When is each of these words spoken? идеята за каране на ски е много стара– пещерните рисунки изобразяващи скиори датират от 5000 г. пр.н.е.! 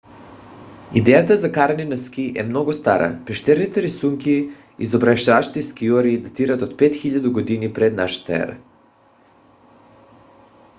идеята 0.95 1.37
за 1.37 1.51
каране 1.51 1.85
на 1.89 1.97
ски 2.03 2.33
е 2.37 2.43
много 2.43 2.73
стара– 2.73 3.19
пещерните 3.25 3.81
рисунки 3.83 4.49
изобразяващи 4.79 5.63
скиори 5.63 6.17
датират 6.21 6.61
от 6.61 6.73
5000 6.73 7.69
г. 7.69 7.73
пр.н.е.! 8.45 8.53